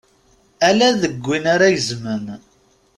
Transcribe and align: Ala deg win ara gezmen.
Ala 0.67 0.89
deg 1.01 1.15
win 1.27 1.45
ara 1.53 1.75
gezmen. 1.75 2.25